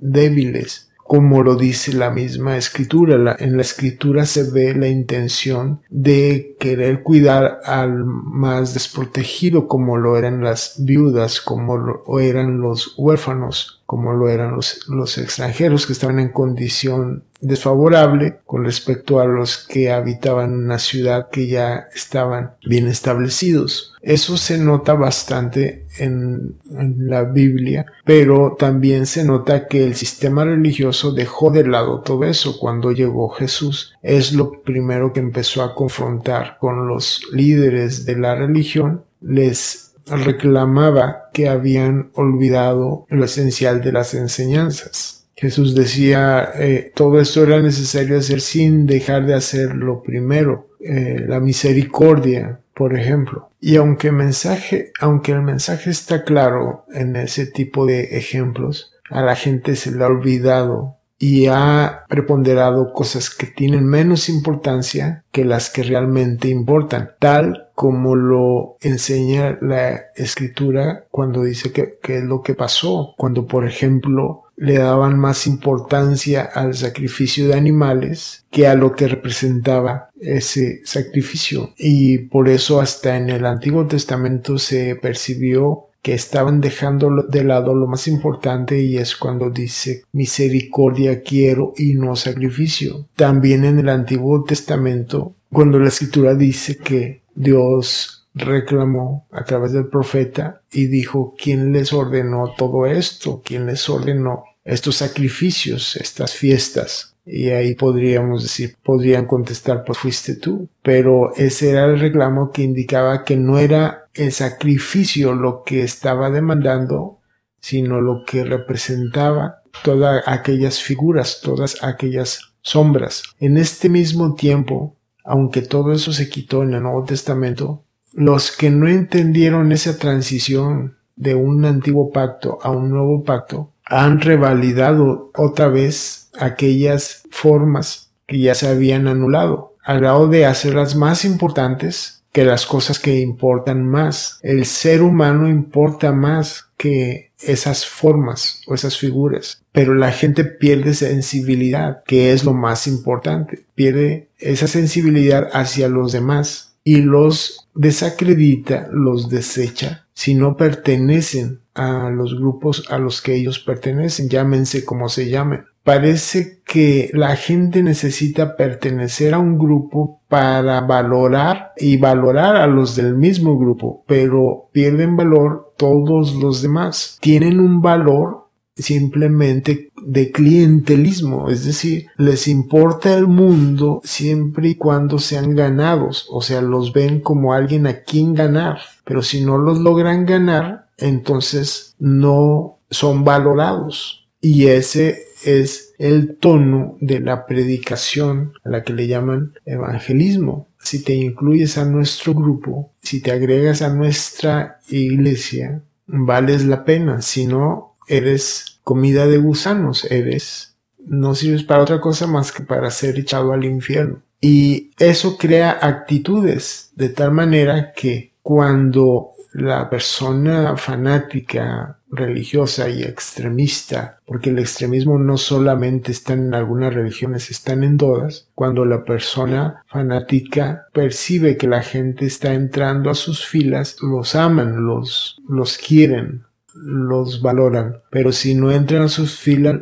débiles 0.00 0.91
como 1.12 1.42
lo 1.42 1.56
dice 1.56 1.92
la 1.92 2.08
misma 2.08 2.56
escritura. 2.56 3.36
en 3.38 3.56
la 3.58 3.60
escritura 3.60 4.24
se 4.24 4.50
ve 4.50 4.74
la 4.74 4.88
intención 4.88 5.82
de 5.90 6.56
querer 6.58 7.02
cuidar 7.02 7.60
al 7.66 8.06
más 8.06 8.72
desprotegido 8.72 9.68
como 9.68 9.98
lo 9.98 10.16
eran 10.16 10.42
las 10.42 10.76
viudas, 10.78 11.42
como 11.42 11.76
lo 11.76 12.18
eran 12.18 12.62
los 12.62 12.94
huérfanos, 12.96 13.82
como 13.84 14.14
lo 14.14 14.30
eran 14.30 14.52
los, 14.52 14.88
los 14.88 15.18
extranjeros 15.18 15.86
que 15.86 15.92
estaban 15.92 16.18
en 16.18 16.30
condición 16.30 17.24
desfavorable 17.42 18.38
con 18.46 18.64
respecto 18.64 19.20
a 19.20 19.26
los 19.26 19.58
que 19.58 19.90
habitaban 19.90 20.54
una 20.54 20.78
ciudad 20.78 21.28
que 21.28 21.48
ya 21.48 21.88
estaban 21.94 22.52
bien 22.64 22.86
establecidos. 22.86 23.94
Eso 24.00 24.36
se 24.36 24.58
nota 24.58 24.94
bastante 24.94 25.86
en, 25.98 26.54
en, 26.70 27.08
la 27.08 27.24
Biblia, 27.24 27.84
pero 28.04 28.56
también 28.58 29.06
se 29.06 29.24
nota 29.24 29.66
que 29.66 29.84
el 29.84 29.94
sistema 29.96 30.44
religioso 30.44 31.12
dejó 31.12 31.50
de 31.50 31.66
lado 31.66 32.00
todo 32.00 32.24
eso 32.24 32.58
cuando 32.58 32.92
llegó 32.92 33.28
Jesús. 33.28 33.94
Es 34.02 34.32
lo 34.32 34.62
primero 34.62 35.12
que 35.12 35.20
empezó 35.20 35.62
a 35.62 35.74
confrontar 35.74 36.58
con 36.60 36.86
los 36.86 37.22
líderes 37.32 38.06
de 38.06 38.16
la 38.16 38.36
religión. 38.36 39.04
Les 39.20 39.94
reclamaba 40.06 41.30
que 41.32 41.48
habían 41.48 42.10
olvidado 42.14 43.06
lo 43.08 43.24
esencial 43.24 43.82
de 43.82 43.92
las 43.92 44.14
enseñanzas 44.14 45.21
Jesús 45.42 45.74
decía, 45.74 46.52
eh, 46.54 46.92
todo 46.94 47.20
esto 47.20 47.42
era 47.42 47.60
necesario 47.60 48.16
hacer 48.16 48.40
sin 48.40 48.86
dejar 48.86 49.26
de 49.26 49.34
hacer 49.34 49.74
lo 49.74 50.00
primero, 50.00 50.68
eh, 50.78 51.24
la 51.26 51.40
misericordia, 51.40 52.60
por 52.74 52.96
ejemplo. 52.96 53.48
Y 53.60 53.74
aunque 53.74 54.06
el 54.06 54.12
mensaje, 54.12 54.92
aunque 55.00 55.32
el 55.32 55.42
mensaje 55.42 55.90
está 55.90 56.22
claro 56.22 56.84
en 56.94 57.16
ese 57.16 57.46
tipo 57.46 57.86
de 57.86 58.16
ejemplos, 58.18 58.92
a 59.10 59.20
la 59.22 59.34
gente 59.34 59.74
se 59.74 59.90
le 59.90 60.04
ha 60.04 60.06
olvidado 60.06 60.98
y 61.18 61.46
ha 61.48 62.04
preponderado 62.08 62.92
cosas 62.92 63.28
que 63.28 63.48
tienen 63.48 63.84
menos 63.84 64.28
importancia 64.28 65.24
que 65.32 65.44
las 65.44 65.70
que 65.70 65.82
realmente 65.82 66.50
importan, 66.50 67.14
tal 67.18 67.68
como 67.74 68.14
lo 68.14 68.76
enseña 68.80 69.58
la 69.60 70.02
escritura 70.14 71.06
cuando 71.10 71.42
dice 71.42 71.72
que, 71.72 71.94
que 72.00 72.18
es 72.18 72.22
lo 72.22 72.42
que 72.42 72.54
pasó, 72.54 73.14
cuando 73.16 73.48
por 73.48 73.66
ejemplo 73.66 74.41
le 74.56 74.78
daban 74.78 75.18
más 75.18 75.46
importancia 75.46 76.42
al 76.42 76.74
sacrificio 76.74 77.48
de 77.48 77.54
animales 77.54 78.44
que 78.50 78.66
a 78.66 78.74
lo 78.74 78.92
que 78.92 79.08
representaba 79.08 80.10
ese 80.20 80.80
sacrificio. 80.84 81.72
Y 81.76 82.18
por 82.18 82.48
eso 82.48 82.80
hasta 82.80 83.16
en 83.16 83.30
el 83.30 83.46
Antiguo 83.46 83.86
Testamento 83.86 84.58
se 84.58 84.96
percibió 84.96 85.88
que 86.02 86.14
estaban 86.14 86.60
dejando 86.60 87.22
de 87.28 87.44
lado 87.44 87.74
lo 87.74 87.86
más 87.86 88.08
importante 88.08 88.82
y 88.82 88.96
es 88.96 89.16
cuando 89.16 89.50
dice 89.50 90.02
misericordia 90.12 91.22
quiero 91.22 91.72
y 91.76 91.94
no 91.94 92.16
sacrificio. 92.16 93.06
También 93.14 93.64
en 93.64 93.78
el 93.78 93.88
Antiguo 93.88 94.42
Testamento, 94.42 95.34
cuando 95.50 95.78
la 95.78 95.88
escritura 95.88 96.34
dice 96.34 96.76
que 96.76 97.22
Dios 97.34 98.21
reclamó 98.34 99.26
a 99.30 99.44
través 99.44 99.72
del 99.72 99.88
profeta 99.88 100.62
y 100.70 100.86
dijo, 100.86 101.34
¿quién 101.38 101.72
les 101.72 101.92
ordenó 101.92 102.54
todo 102.56 102.86
esto? 102.86 103.42
¿Quién 103.44 103.66
les 103.66 103.88
ordenó 103.88 104.44
estos 104.64 104.96
sacrificios, 104.96 105.96
estas 105.96 106.34
fiestas? 106.34 107.16
Y 107.24 107.50
ahí 107.50 107.74
podríamos 107.74 108.42
decir, 108.42 108.76
podrían 108.82 109.26
contestar, 109.26 109.84
pues 109.84 109.98
fuiste 109.98 110.34
tú. 110.34 110.68
Pero 110.82 111.34
ese 111.36 111.70
era 111.70 111.84
el 111.84 112.00
reclamo 112.00 112.50
que 112.50 112.62
indicaba 112.62 113.24
que 113.24 113.36
no 113.36 113.58
era 113.58 114.08
el 114.14 114.32
sacrificio 114.32 115.32
lo 115.34 115.62
que 115.62 115.82
estaba 115.82 116.30
demandando, 116.30 117.20
sino 117.60 118.00
lo 118.00 118.24
que 118.26 118.44
representaba 118.44 119.62
todas 119.84 120.22
aquellas 120.26 120.82
figuras, 120.82 121.40
todas 121.42 121.82
aquellas 121.82 122.52
sombras. 122.60 123.22
En 123.38 123.56
este 123.56 123.88
mismo 123.88 124.34
tiempo, 124.34 124.96
aunque 125.24 125.62
todo 125.62 125.92
eso 125.92 126.12
se 126.12 126.28
quitó 126.28 126.62
en 126.62 126.74
el 126.74 126.82
Nuevo 126.82 127.04
Testamento, 127.04 127.84
los 128.12 128.50
que 128.50 128.70
no 128.70 128.88
entendieron 128.88 129.72
esa 129.72 129.98
transición 129.98 130.96
de 131.16 131.34
un 131.34 131.64
antiguo 131.64 132.10
pacto 132.10 132.58
a 132.62 132.70
un 132.70 132.90
nuevo 132.90 133.24
pacto, 133.24 133.70
han 133.84 134.20
revalidado 134.20 135.30
otra 135.36 135.68
vez 135.68 136.30
aquellas 136.38 137.22
formas 137.30 138.10
que 138.26 138.38
ya 138.38 138.54
se 138.54 138.68
habían 138.68 139.08
anulado, 139.08 139.76
al 139.82 140.00
grado 140.00 140.28
de 140.28 140.46
hacerlas 140.46 140.94
más 140.96 141.24
importantes 141.24 142.22
que 142.32 142.44
las 142.44 142.64
cosas 142.64 142.98
que 142.98 143.20
importan 143.20 143.86
más. 143.86 144.38
El 144.42 144.64
ser 144.64 145.02
humano 145.02 145.48
importa 145.48 146.12
más 146.12 146.68
que 146.78 147.30
esas 147.40 147.84
formas 147.86 148.62
o 148.66 148.74
esas 148.74 148.96
figuras. 148.96 149.62
Pero 149.72 149.94
la 149.94 150.12
gente 150.12 150.44
pierde 150.44 150.94
sensibilidad, 150.94 152.02
que 152.04 152.32
es 152.32 152.44
lo 152.44 152.54
más 152.54 152.86
importante. 152.86 153.66
Pierde 153.74 154.28
esa 154.38 154.66
sensibilidad 154.66 155.48
hacia 155.52 155.88
los 155.88 156.12
demás 156.12 156.71
y 156.84 157.02
los 157.02 157.68
desacredita, 157.74 158.88
los 158.92 159.28
desecha 159.28 160.02
si 160.14 160.34
no 160.34 160.56
pertenecen 160.56 161.60
a 161.74 162.10
los 162.10 162.36
grupos 162.38 162.84
a 162.90 162.98
los 162.98 163.22
que 163.22 163.34
ellos 163.34 163.58
pertenecen, 163.58 164.28
llámense 164.28 164.84
como 164.84 165.08
se 165.08 165.30
llamen. 165.30 165.64
Parece 165.82 166.60
que 166.64 167.10
la 167.12 167.34
gente 167.34 167.82
necesita 167.82 168.56
pertenecer 168.56 169.34
a 169.34 169.40
un 169.40 169.58
grupo 169.58 170.20
para 170.28 170.80
valorar 170.82 171.72
y 171.76 171.96
valorar 171.96 172.54
a 172.56 172.68
los 172.68 172.94
del 172.94 173.16
mismo 173.16 173.58
grupo, 173.58 174.04
pero 174.06 174.68
pierden 174.70 175.16
valor 175.16 175.74
todos 175.76 176.34
los 176.36 176.62
demás. 176.62 177.18
Tienen 177.20 177.58
un 177.58 177.82
valor 177.82 178.41
simplemente 178.76 179.90
de 180.04 180.30
clientelismo, 180.32 181.50
es 181.50 181.64
decir, 181.64 182.06
les 182.16 182.48
importa 182.48 183.14
el 183.16 183.26
mundo 183.26 184.00
siempre 184.04 184.70
y 184.70 184.74
cuando 184.74 185.18
sean 185.18 185.54
ganados, 185.54 186.26
o 186.30 186.42
sea, 186.42 186.62
los 186.62 186.92
ven 186.92 187.20
como 187.20 187.52
alguien 187.52 187.86
a 187.86 188.00
quien 188.00 188.34
ganar, 188.34 188.78
pero 189.04 189.22
si 189.22 189.44
no 189.44 189.58
los 189.58 189.78
logran 189.78 190.26
ganar, 190.26 190.88
entonces 190.98 191.94
no 191.98 192.78
son 192.90 193.24
valorados. 193.24 194.26
Y 194.40 194.66
ese 194.66 195.26
es 195.44 195.94
el 195.98 196.36
tono 196.36 196.96
de 197.00 197.20
la 197.20 197.46
predicación 197.46 198.54
a 198.64 198.70
la 198.70 198.82
que 198.82 198.92
le 198.92 199.06
llaman 199.06 199.54
evangelismo. 199.64 200.68
Si 200.80 201.02
te 201.02 201.14
incluyes 201.14 201.78
a 201.78 201.84
nuestro 201.84 202.34
grupo, 202.34 202.90
si 203.00 203.20
te 203.20 203.30
agregas 203.30 203.82
a 203.82 203.94
nuestra 203.94 204.80
iglesia, 204.88 205.82
vales 206.06 206.64
la 206.64 206.84
pena. 206.84 207.22
Si 207.22 207.46
no, 207.46 207.91
eres 208.16 208.80
comida 208.84 209.26
de 209.26 209.38
gusanos, 209.38 210.04
eres, 210.10 210.76
no 211.04 211.34
sirves 211.34 211.62
para 211.62 211.82
otra 211.82 212.00
cosa 212.00 212.26
más 212.26 212.52
que 212.52 212.62
para 212.62 212.90
ser 212.90 213.18
echado 213.18 213.52
al 213.52 213.64
infierno. 213.64 214.22
Y 214.40 214.90
eso 214.98 215.36
crea 215.38 215.78
actitudes 215.80 216.90
de 216.96 217.08
tal 217.08 217.32
manera 217.32 217.92
que 217.92 218.32
cuando 218.42 219.32
la 219.52 219.88
persona 219.90 220.76
fanática, 220.76 221.98
religiosa 222.10 222.88
y 222.88 223.02
extremista, 223.02 224.18
porque 224.26 224.50
el 224.50 224.58
extremismo 224.58 225.18
no 225.18 225.36
solamente 225.36 226.12
está 226.12 226.32
en 226.34 226.54
algunas 226.54 226.92
religiones, 226.92 227.50
están 227.50 227.84
en 227.84 227.96
todas, 227.96 228.48
cuando 228.54 228.84
la 228.84 229.04
persona 229.04 229.84
fanática 229.86 230.86
percibe 230.92 231.56
que 231.56 231.68
la 231.68 231.82
gente 231.82 232.26
está 232.26 232.54
entrando 232.54 233.10
a 233.10 233.14
sus 233.14 233.46
filas, 233.46 233.96
los 234.02 234.34
aman, 234.34 234.84
los, 234.84 235.40
los 235.48 235.78
quieren, 235.78 236.44
los 236.84 237.42
valoran, 237.42 237.96
pero 238.10 238.32
si 238.32 238.54
no 238.54 238.70
entran 238.70 239.02
a 239.02 239.08
sus 239.08 239.38
filas, 239.38 239.80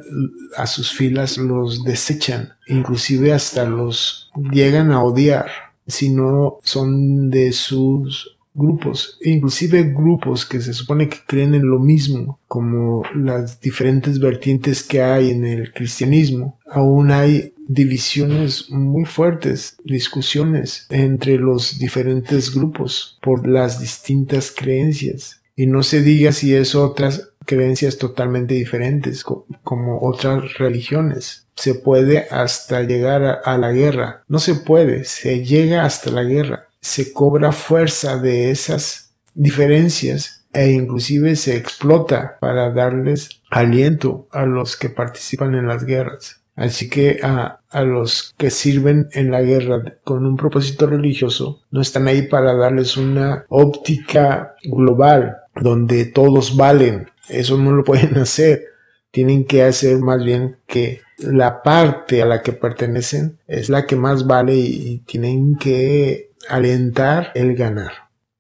a 0.57 0.67
sus 0.67 0.93
filas 0.93 1.39
los 1.39 1.85
desechan, 1.85 2.55
inclusive 2.67 3.33
hasta 3.33 3.65
los 3.65 4.31
llegan 4.53 4.93
a 4.93 5.03
odiar 5.03 5.47
si 5.87 6.11
no 6.11 6.59
son 6.63 7.31
de 7.31 7.53
sus 7.53 8.37
grupos, 8.53 9.19
inclusive 9.23 9.83
grupos 9.95 10.45
que 10.45 10.61
se 10.61 10.73
supone 10.73 11.09
que 11.09 11.19
creen 11.27 11.55
en 11.55 11.69
lo 11.69 11.79
mismo, 11.79 12.39
como 12.49 13.03
las 13.15 13.61
diferentes 13.61 14.19
vertientes 14.19 14.83
que 14.83 15.03
hay 15.03 15.31
en 15.31 15.45
el 15.45 15.73
cristianismo, 15.73 16.59
aún 16.71 17.11
hay 17.11 17.55
divisiones 17.69 18.69
muy 18.71 19.05
fuertes, 19.05 19.77
discusiones 19.85 20.87
entre 20.91 21.39
los 21.39 21.79
diferentes 21.79 22.53
grupos 22.53 23.19
por 23.23 23.47
las 23.47 23.81
distintas 23.81 24.51
creencias. 24.51 25.40
Y 25.61 25.67
no 25.67 25.83
se 25.83 26.01
diga 26.01 26.33
si 26.33 26.55
es 26.55 26.75
otras 26.75 27.33
creencias 27.45 27.99
totalmente 27.99 28.55
diferentes, 28.55 29.25
como 29.63 30.01
otras 30.01 30.55
religiones. 30.55 31.47
Se 31.55 31.75
puede 31.75 32.27
hasta 32.31 32.83
llegar 32.83 33.41
a 33.45 33.59
la 33.59 33.73
guerra. 33.73 34.25
No 34.29 34.39
se 34.39 34.55
puede, 34.55 35.05
se 35.05 35.45
llega 35.45 35.85
hasta 35.85 36.11
la 36.11 36.23
guerra 36.23 36.71
se 36.81 37.13
cobra 37.13 37.53
fuerza 37.53 38.17
de 38.17 38.51
esas 38.51 39.13
diferencias 39.35 40.47
e 40.53 40.71
inclusive 40.71 41.37
se 41.37 41.57
explota 41.57 42.39
para 42.41 42.71
darles 42.71 43.29
aliento 43.51 44.27
a 44.33 44.47
los 44.47 44.77
que 44.77 44.89
participan 44.89 45.55
en 45.55 45.69
las 45.69 45.85
guerras. 45.85 46.41
Así 46.57 46.91
que 46.91 47.21
a, 47.23 47.61
a, 47.71 47.83
los 47.83 48.35
que 48.37 48.51
sirven 48.51 49.09
en 49.13 49.31
la 49.31 49.41
guerra 49.41 49.83
con 50.05 50.27
un 50.27 50.37
propósito 50.37 50.87
religioso 50.87 51.63
no 51.71 51.81
están 51.81 52.09
ahí 52.09 52.23
para 52.23 52.55
darles 52.55 52.97
una 52.97 53.47
óptica 53.49 54.57
global 54.65 55.39
donde 55.55 56.05
todos 56.07 56.57
valen. 56.57 57.09
Eso 57.29 57.57
no 57.59 57.73
lo 57.73 57.85
pueden 57.85 58.17
hacer. 58.19 58.65
Tienen 59.11 59.45
que 59.45 59.65
hacer 59.65 59.99
más 59.99 60.25
bien 60.25 60.59
que 60.67 61.01
la 61.19 61.63
parte 61.63 62.23
a 62.23 62.27
la 62.27 62.43
que 62.43 62.53
pertenecen 62.53 63.39
es 63.47 63.69
la 63.69 63.87
que 63.87 63.97
más 63.97 64.27
vale 64.27 64.55
y 64.55 64.99
tienen 64.99 65.57
que 65.57 66.31
alentar 66.49 67.33
el 67.35 67.57
ganar. 67.57 67.93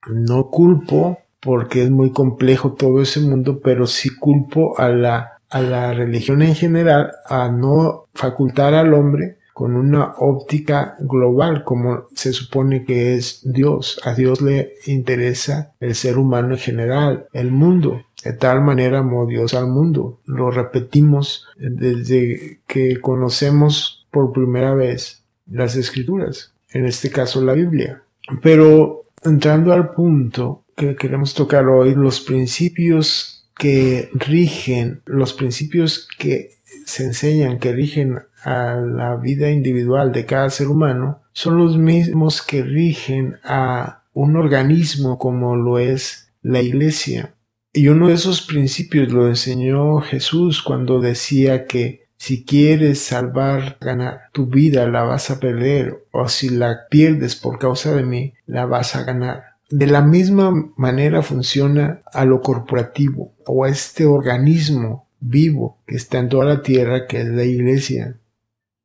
No 0.07 0.49
culpo 0.49 1.19
porque 1.41 1.83
es 1.83 1.91
muy 1.91 2.13
complejo 2.13 2.75
todo 2.75 3.03
ese 3.03 3.21
mundo, 3.21 3.61
pero 3.63 3.87
sí 3.87 4.11
culpo 4.15 4.79
a 4.79 4.89
la, 4.91 5.39
a 5.49 5.61
la 5.61 5.93
religión 5.93 6.43
en 6.43 6.55
general 6.55 7.13
a 7.27 7.49
no 7.49 8.07
facultar 8.15 8.75
al 8.75 8.95
hombre 8.95 9.40
con 9.53 9.77
una 9.77 10.15
óptica 10.19 10.97
global 11.01 11.65
como 11.65 12.07
se 12.15 12.33
supone 12.33 12.85
que 12.85 13.15
es 13.15 13.41
Dios. 13.45 14.01
A 14.05 14.15
Dios 14.15 14.41
le 14.41 14.75
interesa 14.87 15.73
el 15.81 15.95
ser 15.95 16.19
humano 16.19 16.55
en 16.55 16.59
general, 16.59 17.27
el 17.33 17.51
mundo. 17.51 18.03
De 18.25 18.33
tal 18.35 18.63
manera 18.63 18.99
amó 18.99 19.27
Dios 19.27 19.55
al 19.55 19.69
mundo. 19.69 20.21
Lo 20.27 20.51
repetimos 20.51 21.47
desde 21.57 22.61
que 22.67 23.01
conocemos 23.01 24.07
por 24.11 24.33
primera 24.33 24.75
vez 24.75 25.25
las 25.47 25.77
escrituras 25.77 26.53
en 26.73 26.87
este 26.87 27.11
caso 27.11 27.43
la 27.43 27.53
Biblia. 27.53 28.03
Pero 28.43 29.07
entrando 29.23 29.73
al 29.73 29.93
punto 29.93 30.65
que 30.77 30.97
queremos 30.97 31.35
tocar 31.35 31.67
hoy, 31.69 31.95
los 31.95 32.21
principios 32.21 33.40
que 33.61 34.09
rigen, 34.15 35.03
los 35.05 35.35
principios 35.35 36.09
que 36.17 36.57
se 36.87 37.05
enseñan, 37.05 37.59
que 37.59 37.73
rigen 37.75 38.21
a 38.43 38.77
la 38.77 39.17
vida 39.17 39.51
individual 39.51 40.13
de 40.13 40.25
cada 40.25 40.49
ser 40.49 40.69
humano, 40.69 41.21
son 41.35 41.59
los 41.59 41.77
mismos 41.77 42.41
que 42.41 42.63
rigen 42.63 43.37
a 43.45 44.05
un 44.15 44.37
organismo 44.37 45.19
como 45.19 45.57
lo 45.57 45.79
es 45.79 46.33
la 46.41 46.63
iglesia. 46.63 47.35
Y 47.71 47.89
uno 47.89 48.09
de 48.09 48.15
esos 48.15 48.41
principios 48.41 49.13
lo 49.13 49.29
enseñó 49.29 50.01
Jesús 50.01 50.63
cuando 50.63 50.99
decía 50.99 51.67
que 51.67 52.09
si 52.17 52.47
quieres 52.47 53.01
salvar, 53.01 53.77
ganar 53.79 54.31
tu 54.33 54.47
vida, 54.47 54.89
la 54.89 55.03
vas 55.03 55.31
a 55.31 55.39
perder, 55.39 56.07
o 56.13 56.29
si 56.29 56.49
la 56.49 56.87
pierdes 56.89 57.37
por 57.37 57.59
causa 57.59 57.95
de 57.95 58.05
mí, 58.05 58.33
la 58.47 58.65
vas 58.65 58.97
a 58.97 59.05
ganar. 59.05 59.50
De 59.71 59.87
la 59.87 60.03
misma 60.03 60.53
manera 60.77 61.23
funciona 61.23 62.01
a 62.13 62.25
lo 62.25 62.41
corporativo 62.41 63.33
o 63.47 63.65
a 63.65 63.69
este 63.69 64.05
organismo 64.05 65.07
vivo 65.21 65.79
que 65.87 65.95
está 65.95 66.19
en 66.19 66.29
toda 66.29 66.45
la 66.45 66.63
tierra 66.63 67.07
que 67.07 67.21
es 67.21 67.29
la 67.29 67.45
iglesia. 67.45 68.17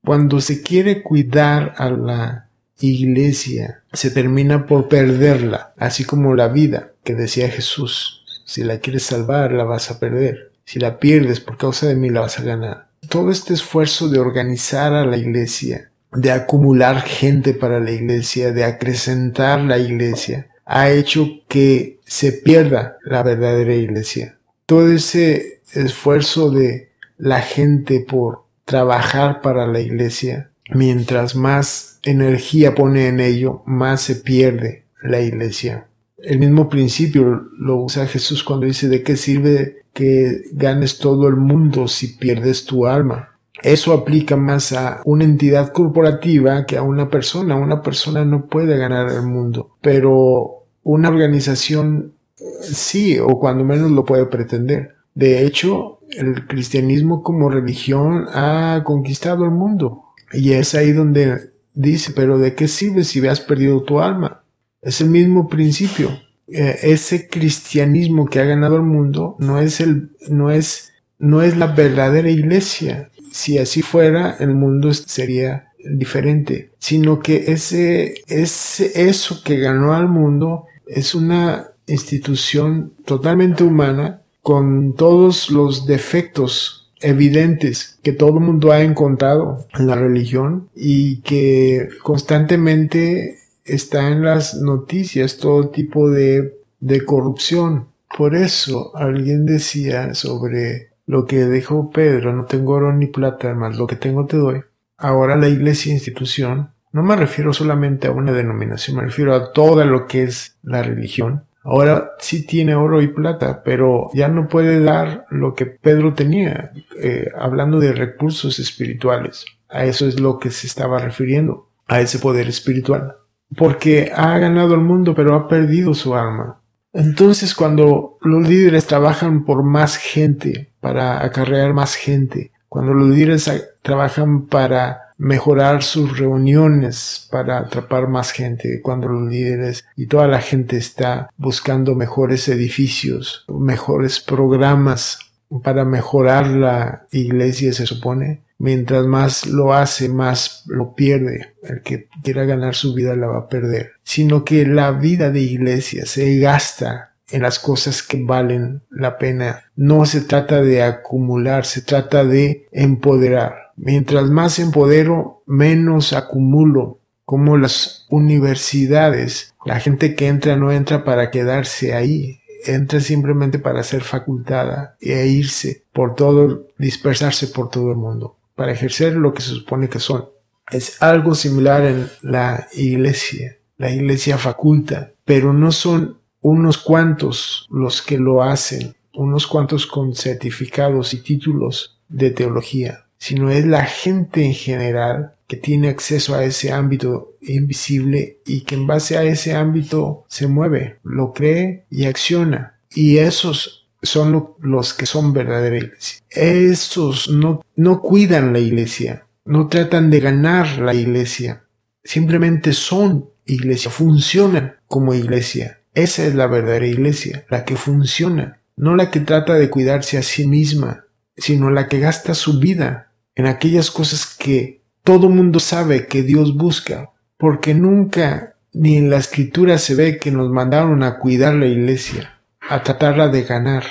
Cuando 0.05 0.39
se 0.41 0.61
quiere 0.61 1.01
cuidar 1.01 1.73
a 1.77 1.89
la 1.89 2.49
iglesia, 2.79 3.81
se 3.93 4.11
termina 4.11 4.67
por 4.67 4.87
perderla, 4.87 5.73
así 5.77 6.03
como 6.03 6.35
la 6.35 6.49
vida 6.49 6.91
que 7.03 7.15
decía 7.15 7.49
Jesús. 7.49 8.23
Si 8.45 8.63
la 8.63 8.77
quieres 8.77 9.03
salvar, 9.03 9.53
la 9.53 9.63
vas 9.63 9.89
a 9.89 9.99
perder. 9.99 10.51
Si 10.65 10.77
la 10.77 10.99
pierdes 10.99 11.39
por 11.39 11.57
causa 11.57 11.87
de 11.87 11.95
mí, 11.95 12.11
la 12.11 12.21
vas 12.21 12.37
a 12.37 12.43
ganar. 12.43 12.89
Todo 13.09 13.31
este 13.31 13.55
esfuerzo 13.55 14.07
de 14.07 14.19
organizar 14.19 14.93
a 14.93 15.03
la 15.03 15.17
iglesia, 15.17 15.89
de 16.11 16.31
acumular 16.31 17.01
gente 17.01 17.55
para 17.55 17.79
la 17.79 17.89
iglesia, 17.89 18.51
de 18.51 18.63
acrecentar 18.63 19.61
la 19.61 19.79
iglesia, 19.79 20.47
ha 20.65 20.89
hecho 20.89 21.41
que 21.47 21.99
se 22.05 22.31
pierda 22.31 22.97
la 23.03 23.23
verdadera 23.23 23.75
iglesia. 23.75 24.37
Todo 24.65 24.91
ese 24.91 25.61
esfuerzo 25.73 26.49
de 26.49 26.89
la 27.17 27.41
gente 27.41 27.99
por 27.99 28.45
trabajar 28.65 29.41
para 29.41 29.67
la 29.67 29.79
iglesia, 29.79 30.49
mientras 30.73 31.35
más 31.35 31.99
energía 32.03 32.73
pone 32.75 33.07
en 33.07 33.19
ello, 33.19 33.61
más 33.65 34.01
se 34.01 34.15
pierde 34.15 34.85
la 35.01 35.21
iglesia. 35.21 35.87
El 36.17 36.39
mismo 36.39 36.69
principio 36.69 37.47
lo 37.57 37.77
usa 37.77 38.07
Jesús 38.07 38.43
cuando 38.43 38.65
dice 38.65 38.87
de 38.87 39.03
qué 39.03 39.15
sirve 39.15 39.83
que 39.93 40.45
ganes 40.51 40.97
todo 40.97 41.27
el 41.27 41.35
mundo 41.35 41.87
si 41.87 42.07
pierdes 42.07 42.65
tu 42.65 42.87
alma. 42.87 43.34
Eso 43.63 43.93
aplica 43.93 44.35
más 44.35 44.73
a 44.73 45.01
una 45.05 45.23
entidad 45.23 45.71
corporativa 45.71 46.65
que 46.65 46.77
a 46.77 46.81
una 46.81 47.09
persona. 47.09 47.55
Una 47.55 47.81
persona 47.81 48.25
no 48.25 48.47
puede 48.47 48.77
ganar 48.77 49.11
el 49.11 49.23
mundo, 49.23 49.77
pero 49.81 50.65
una 50.83 51.09
organización 51.09 52.13
sí, 52.61 53.17
o 53.19 53.39
cuando 53.39 53.63
menos 53.63 53.91
lo 53.91 54.05
puede 54.05 54.25
pretender. 54.25 54.95
De 55.13 55.45
hecho, 55.45 55.99
el 56.11 56.47
cristianismo 56.47 57.23
como 57.23 57.49
religión 57.49 58.25
ha 58.33 58.81
conquistado 58.83 59.45
el 59.45 59.51
mundo. 59.51 60.03
Y 60.33 60.53
es 60.53 60.75
ahí 60.75 60.91
donde 60.91 61.51
dice, 61.73 62.13
pero 62.15 62.37
¿de 62.37 62.55
qué 62.55 62.67
sirve 62.67 63.03
si 63.03 63.25
has 63.27 63.39
perdido 63.39 63.83
tu 63.83 63.99
alma? 63.99 64.43
Es 64.81 65.01
el 65.01 65.09
mismo 65.09 65.47
principio. 65.47 66.09
Eh, 66.47 66.77
ese 66.83 67.27
cristianismo 67.27 68.27
que 68.27 68.39
ha 68.39 68.45
ganado 68.45 68.75
el 68.75 68.83
mundo 68.83 69.35
no 69.39 69.59
es 69.59 69.79
el, 69.79 70.11
no 70.29 70.51
es, 70.51 70.93
no 71.17 71.41
es 71.41 71.57
la 71.57 71.67
verdadera 71.67 72.29
iglesia. 72.29 73.09
Si 73.35 73.57
así 73.57 73.81
fuera, 73.81 74.37
el 74.39 74.55
mundo 74.55 74.93
sería 74.93 75.73
diferente, 75.77 76.71
sino 76.79 77.19
que 77.19 77.51
ese, 77.51 78.15
ese, 78.27 79.09
eso 79.09 79.43
que 79.43 79.57
ganó 79.57 79.93
al 79.93 80.07
mundo 80.07 80.67
es 80.87 81.13
una 81.13 81.67
institución 81.85 82.93
totalmente 83.03 83.65
humana 83.65 84.21
con 84.41 84.93
todos 84.93 85.49
los 85.49 85.85
defectos 85.85 86.93
evidentes 87.01 87.99
que 88.03 88.13
todo 88.13 88.35
el 88.35 88.45
mundo 88.45 88.71
ha 88.71 88.81
encontrado 88.81 89.67
en 89.77 89.87
la 89.87 89.95
religión 89.95 90.69
y 90.73 91.17
que 91.17 91.89
constantemente 92.03 93.39
está 93.65 94.11
en 94.11 94.23
las 94.23 94.61
noticias 94.61 95.35
todo 95.35 95.71
tipo 95.71 96.09
de, 96.09 96.57
de 96.79 97.03
corrupción. 97.03 97.87
Por 98.17 98.33
eso 98.33 98.95
alguien 98.95 99.45
decía 99.45 100.15
sobre 100.15 100.94
lo 101.05 101.25
que 101.25 101.45
dijo 101.45 101.89
Pedro, 101.91 102.33
no 102.33 102.45
tengo 102.45 102.73
oro 102.73 102.93
ni 102.93 103.07
plata, 103.07 103.53
más 103.53 103.77
lo 103.77 103.87
que 103.87 103.95
tengo 103.95 104.25
te 104.25 104.37
doy. 104.37 104.61
Ahora 104.97 105.35
la 105.35 105.47
iglesia 105.47 105.93
institución, 105.93 106.71
no 106.91 107.03
me 107.03 107.15
refiero 107.15 107.53
solamente 107.53 108.07
a 108.07 108.11
una 108.11 108.31
denominación, 108.31 108.97
me 108.97 109.03
refiero 109.03 109.35
a 109.35 109.51
todo 109.51 109.83
lo 109.85 110.07
que 110.07 110.23
es 110.23 110.57
la 110.63 110.81
religión. 110.83 111.45
Ahora 111.63 112.11
sí 112.19 112.45
tiene 112.45 112.75
oro 112.75 113.01
y 113.01 113.07
plata, 113.07 113.63
pero 113.63 114.09
ya 114.13 114.27
no 114.27 114.47
puede 114.47 114.79
dar 114.83 115.25
lo 115.31 115.55
que 115.55 115.65
Pedro 115.65 116.13
tenía, 116.13 116.71
eh, 117.01 117.27
hablando 117.37 117.79
de 117.79 117.91
recursos 117.91 118.59
espirituales. 118.59 119.45
A 119.67 119.85
eso 119.85 120.07
es 120.07 120.19
lo 120.19 120.37
que 120.37 120.51
se 120.51 120.67
estaba 120.67 120.99
refiriendo, 120.99 121.69
a 121.87 122.01
ese 122.01 122.19
poder 122.19 122.47
espiritual 122.47 123.15
porque 123.55 124.11
ha 124.13 124.37
ganado 124.37 124.73
el 124.73 124.81
mundo 124.81 125.13
pero 125.15 125.35
ha 125.35 125.47
perdido 125.47 125.93
su 125.93 126.15
alma. 126.15 126.61
Entonces 126.95 127.53
cuando 127.53 128.17
los 128.21 128.47
líderes 128.47 128.87
trabajan 128.87 129.43
por 129.43 129.63
más 129.63 129.97
gente, 129.97 130.69
para 130.79 131.25
acarrear 131.25 131.73
más 131.73 131.95
gente, 131.95 132.51
cuando 132.69 132.93
los 132.93 133.09
líderes 133.09 133.51
trabajan 133.81 134.45
para 134.45 135.13
mejorar 135.17 135.83
sus 135.83 136.17
reuniones, 136.17 137.27
para 137.29 137.59
atrapar 137.59 138.07
más 138.07 138.31
gente, 138.31 138.81
cuando 138.81 139.09
los 139.09 139.29
líderes 139.29 139.85
y 139.97 140.07
toda 140.07 140.27
la 140.27 140.39
gente 140.39 140.77
está 140.77 141.29
buscando 141.35 141.95
mejores 141.95 142.47
edificios, 142.47 143.43
mejores 143.49 144.21
programas 144.21 145.19
para 145.63 145.83
mejorar 145.83 146.47
la 146.47 147.07
iglesia, 147.11 147.73
se 147.73 147.85
supone, 147.85 148.41
Mientras 148.65 149.05
más 149.05 149.45
lo 149.45 149.75
hace, 149.75 150.09
más 150.09 150.63
lo 150.65 150.95
pierde. 150.95 151.53
El 151.61 151.83
que 151.83 152.07
quiera 152.23 152.45
ganar 152.45 152.73
su 152.73 152.95
vida 152.95 153.15
la 153.15 153.27
va 153.27 153.37
a 153.41 153.47
perder. 153.47 153.91
Sino 154.01 154.43
que 154.43 154.65
la 154.65 154.91
vida 154.91 155.29
de 155.29 155.41
iglesia 155.41 156.07
se 156.07 156.39
gasta 156.39 157.13
en 157.29 157.43
las 157.43 157.59
cosas 157.59 158.01
que 158.01 158.23
valen 158.23 158.81
la 158.89 159.19
pena. 159.19 159.65
No 159.75 160.07
se 160.07 160.21
trata 160.21 160.63
de 160.63 160.81
acumular, 160.81 161.67
se 161.67 161.83
trata 161.83 162.25
de 162.25 162.67
empoderar. 162.71 163.71
Mientras 163.75 164.31
más 164.31 164.57
empodero, 164.57 165.43
menos 165.45 166.13
acumulo. 166.13 167.01
Como 167.23 167.57
las 167.57 168.07
universidades, 168.09 169.53
la 169.63 169.79
gente 169.79 170.15
que 170.15 170.25
entra 170.27 170.55
no 170.55 170.71
entra 170.71 171.03
para 171.03 171.29
quedarse 171.29 171.93
ahí, 171.93 172.39
entra 172.65 172.99
simplemente 172.99 173.59
para 173.59 173.83
ser 173.83 174.01
facultada 174.01 174.97
e 174.99 175.27
irse 175.27 175.83
por 175.93 176.15
todo, 176.15 176.65
dispersarse 176.79 177.45
por 177.49 177.69
todo 177.69 177.91
el 177.91 177.97
mundo 177.97 178.37
para 178.55 178.71
ejercer 178.71 179.15
lo 179.15 179.33
que 179.33 179.41
se 179.41 179.51
supone 179.51 179.89
que 179.89 179.99
son. 179.99 180.29
Es 180.71 181.01
algo 181.01 181.35
similar 181.35 181.83
en 181.85 182.09
la 182.21 182.67
iglesia. 182.73 183.57
La 183.77 183.91
iglesia 183.91 184.37
faculta, 184.37 185.11
pero 185.25 185.53
no 185.53 185.71
son 185.71 186.19
unos 186.41 186.77
cuantos 186.77 187.67
los 187.69 188.01
que 188.01 188.17
lo 188.17 188.41
hacen, 188.41 188.95
unos 189.13 189.47
cuantos 189.47 189.85
con 189.85 190.15
certificados 190.15 191.13
y 191.13 191.21
títulos 191.21 191.99
de 192.07 192.31
teología, 192.31 193.05
sino 193.17 193.49
es 193.49 193.65
la 193.65 193.85
gente 193.85 194.45
en 194.45 194.53
general 194.53 195.35
que 195.47 195.57
tiene 195.57 195.89
acceso 195.89 196.35
a 196.35 196.43
ese 196.43 196.71
ámbito 196.71 197.35
invisible 197.41 198.39
y 198.45 198.61
que 198.61 198.75
en 198.75 198.87
base 198.87 199.17
a 199.17 199.23
ese 199.23 199.53
ámbito 199.53 200.25
se 200.27 200.47
mueve, 200.47 200.99
lo 201.03 201.33
cree 201.33 201.85
y 201.89 202.05
acciona. 202.05 202.79
Y 202.93 203.17
esos 203.17 203.84
son 204.05 204.55
los 204.59 204.93
que 204.93 205.05
son 205.05 205.33
verdadera 205.33 205.77
iglesia. 205.77 206.19
Estos 206.29 207.29
no, 207.29 207.61
no 207.75 208.01
cuidan 208.01 208.53
la 208.53 208.59
iglesia, 208.59 209.27
no 209.45 209.67
tratan 209.67 210.09
de 210.09 210.19
ganar 210.19 210.79
la 210.79 210.93
iglesia, 210.93 211.63
simplemente 212.03 212.73
son 212.73 213.29
iglesia, 213.45 213.91
funcionan 213.91 214.75
como 214.87 215.13
iglesia. 215.13 215.81
Esa 215.93 216.25
es 216.25 216.35
la 216.35 216.47
verdadera 216.47 216.87
iglesia, 216.87 217.45
la 217.49 217.63
que 217.63 217.75
funciona, 217.75 218.59
no 218.75 218.95
la 218.95 219.11
que 219.11 219.21
trata 219.21 219.53
de 219.53 219.69
cuidarse 219.69 220.17
a 220.17 220.23
sí 220.23 220.47
misma, 220.47 221.05
sino 221.37 221.69
la 221.69 221.87
que 221.87 221.99
gasta 221.99 222.33
su 222.33 222.59
vida 222.59 223.11
en 223.35 223.45
aquellas 223.45 223.91
cosas 223.91 224.25
que 224.25 224.81
todo 225.03 225.29
mundo 225.29 225.59
sabe 225.59 226.07
que 226.07 226.23
Dios 226.23 226.55
busca, 226.55 227.11
porque 227.37 227.73
nunca 227.73 228.55
ni 228.73 228.97
en 228.97 229.09
la 229.09 229.17
escritura 229.17 229.77
se 229.77 229.95
ve 229.95 230.17
que 230.17 230.31
nos 230.31 230.49
mandaron 230.49 231.03
a 231.03 231.17
cuidar 231.17 231.53
la 231.55 231.67
iglesia 231.67 232.34
a 232.69 232.83
tratarla 232.83 233.27
de 233.27 233.43
ganar, 233.43 233.83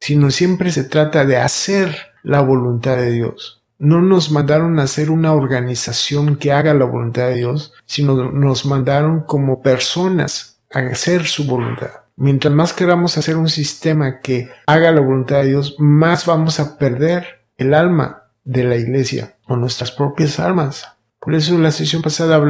sino 0.00 0.30
siempre 0.30 0.70
se 0.70 0.84
trata 0.84 1.24
de 1.24 1.36
hacer 1.38 1.96
la 2.22 2.40
voluntad 2.40 2.96
de 2.96 3.10
Dios. 3.10 3.62
No 3.78 4.02
nos 4.02 4.30
mandaron 4.30 4.78
a 4.78 4.84
hacer 4.84 5.10
una 5.10 5.32
organización 5.32 6.36
que 6.36 6.52
haga 6.52 6.74
la 6.74 6.84
voluntad 6.84 7.28
de 7.28 7.36
Dios, 7.36 7.72
sino 7.86 8.30
nos 8.32 8.66
mandaron 8.66 9.20
como 9.20 9.62
personas 9.62 10.60
a 10.72 10.80
hacer 10.80 11.26
su 11.26 11.46
voluntad. 11.46 11.90
Mientras 12.16 12.52
más 12.52 12.72
queramos 12.72 13.16
hacer 13.16 13.36
un 13.36 13.48
sistema 13.48 14.20
que 14.20 14.50
haga 14.66 14.90
la 14.90 15.00
voluntad 15.00 15.42
de 15.42 15.48
Dios, 15.48 15.76
más 15.78 16.26
vamos 16.26 16.58
a 16.58 16.76
perder 16.76 17.44
el 17.56 17.74
alma 17.74 18.24
de 18.44 18.64
la 18.64 18.76
iglesia 18.76 19.36
o 19.46 19.56
nuestras 19.56 19.92
propias 19.92 20.40
almas. 20.40 20.88
Por 21.20 21.34
eso 21.34 21.54
en 21.54 21.62
la 21.62 21.70
sesión 21.70 22.02
pasada 22.02 22.40